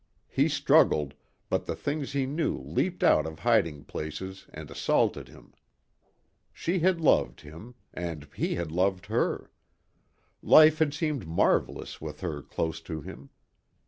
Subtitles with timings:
[0.29, 1.13] He struggled,
[1.47, 5.53] but the things he knew leaped out of hiding places and assaulted him.
[6.51, 7.75] She had loved him.
[7.93, 9.51] And he had loved her.
[10.41, 13.29] Life had seemed marvelous with her close to him.